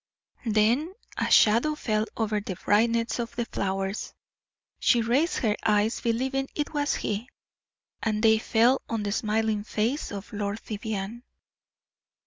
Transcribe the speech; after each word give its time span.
Then 0.47 0.95
a 1.15 1.29
shadow 1.29 1.75
fell 1.75 2.07
over 2.17 2.39
the 2.41 2.55
brightness 2.55 3.19
of 3.19 3.35
the 3.35 3.45
flowers. 3.45 4.15
She 4.79 5.03
raised 5.03 5.37
her 5.45 5.55
eyes, 5.63 6.01
believing 6.01 6.49
it 6.55 6.73
was 6.73 6.95
he, 6.95 7.29
and 8.01 8.23
they 8.23 8.39
fell 8.39 8.81
on 8.89 9.03
the 9.03 9.11
smiling 9.11 9.63
face 9.63 10.11
of 10.11 10.33
Lord 10.33 10.59
Vivianne. 10.61 11.21